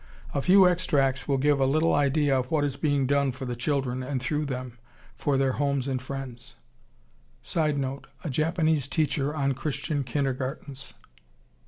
A 0.33 0.41
few 0.41 0.67
extracts 0.67 1.27
will 1.27 1.37
give 1.37 1.59
a 1.59 1.65
little 1.67 1.93
idea 1.93 2.35
of 2.39 2.49
what 2.49 2.63
is 2.63 2.75
being 2.75 3.05
done 3.05 3.31
for 3.31 3.45
the 3.45 3.55
children 3.55 4.01
and 4.01 4.19
through 4.19 4.45
them 4.47 4.79
for 5.15 5.37
their 5.37 5.51
homes 5.51 5.87
and 5.87 6.01
friends. 6.01 6.55
[Sidenote: 7.43 8.07
A 8.23 8.29
Japanese 8.31 8.87
teacher 8.87 9.35
on 9.35 9.53
Christian 9.53 10.03
kindergartens. 10.03 10.95